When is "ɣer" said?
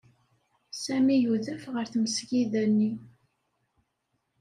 1.73-1.85